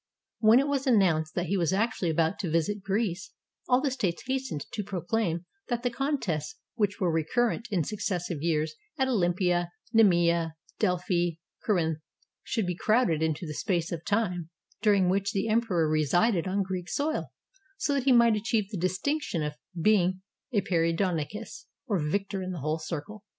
[0.39, 3.33] When it was announced that he was actually about to visit Greece,
[3.69, 8.73] all the states hastened to proclaim that the contests which were recurrent in successive years
[8.97, 11.99] at Olympia, Nemea, Delphi, and Corinth
[12.43, 14.49] should be 434 THE EMPEROR NERO ON THE STAGE crowded into the space of time
[14.81, 17.25] during which the Em peror resided on Greek soil,
[17.77, 22.61] so that he might achieve the distinction of being a Periodonicus, or victor in the
[22.61, 23.23] whole circle.